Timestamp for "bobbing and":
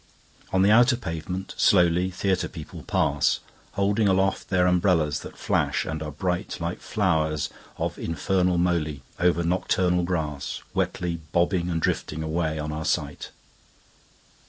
11.31-11.79